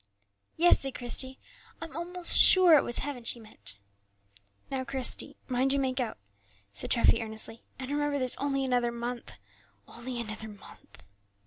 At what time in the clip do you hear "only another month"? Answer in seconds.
8.37-9.33, 9.87-11.07